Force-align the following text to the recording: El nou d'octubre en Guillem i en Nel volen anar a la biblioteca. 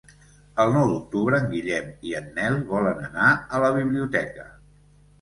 El 0.63 0.71
nou 0.77 0.87
d'octubre 0.91 1.41
en 1.41 1.45
Guillem 1.51 1.93
i 2.13 2.17
en 2.23 2.33
Nel 2.41 2.59
volen 2.75 3.07
anar 3.13 3.31
a 3.61 3.65
la 3.69 3.73
biblioteca. 3.81 4.53